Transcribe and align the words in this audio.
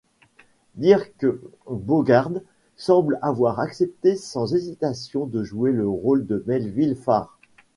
Dirk 0.77 1.27
Bogarde 1.69 2.41
semble 2.75 3.19
avoir 3.21 3.59
accepté 3.59 4.15
sans 4.15 4.55
hésitation 4.55 5.27
de 5.27 5.43
jouer 5.43 5.71
le 5.71 5.87
rôle 5.87 6.25
de 6.25 6.43
Melville 6.47 6.95
Farr. 6.95 7.37